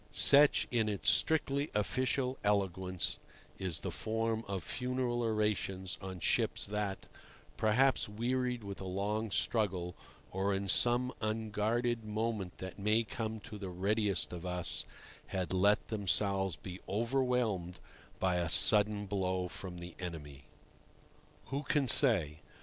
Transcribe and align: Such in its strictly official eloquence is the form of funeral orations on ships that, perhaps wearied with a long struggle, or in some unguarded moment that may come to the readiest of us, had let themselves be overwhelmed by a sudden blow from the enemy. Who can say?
Such 0.09 0.67
in 0.71 0.89
its 0.89 1.11
strictly 1.11 1.69
official 1.75 2.39
eloquence 2.43 3.19
is 3.59 3.81
the 3.81 3.91
form 3.91 4.43
of 4.47 4.63
funeral 4.63 5.21
orations 5.21 5.99
on 6.01 6.19
ships 6.19 6.65
that, 6.65 7.05
perhaps 7.55 8.09
wearied 8.09 8.63
with 8.63 8.81
a 8.81 8.85
long 8.87 9.29
struggle, 9.29 9.93
or 10.31 10.55
in 10.55 10.67
some 10.67 11.13
unguarded 11.21 12.03
moment 12.03 12.57
that 12.57 12.79
may 12.79 13.03
come 13.03 13.39
to 13.41 13.59
the 13.59 13.69
readiest 13.69 14.33
of 14.33 14.43
us, 14.43 14.85
had 15.27 15.53
let 15.53 15.89
themselves 15.89 16.55
be 16.55 16.79
overwhelmed 16.89 17.79
by 18.17 18.37
a 18.37 18.49
sudden 18.49 19.05
blow 19.05 19.47
from 19.47 19.77
the 19.77 19.93
enemy. 19.99 20.45
Who 21.49 21.61
can 21.61 21.87
say? 21.87 22.39